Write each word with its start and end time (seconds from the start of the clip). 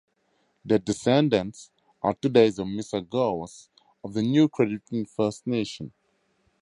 Their 0.65 0.79
descendants 0.79 1.69
are 2.01 2.15
today 2.15 2.49
the 2.49 2.63
Mississaugas 2.63 3.69
of 4.03 4.15
the 4.15 4.23
New 4.23 4.49
Credit 4.49 4.81
First 5.15 5.45
Nation. 5.45 5.93